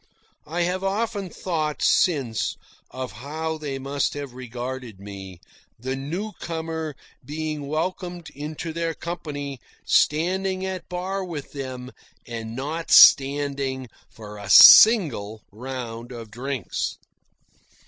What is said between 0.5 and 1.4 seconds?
have often